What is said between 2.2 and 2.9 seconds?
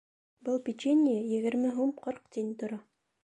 тин тора.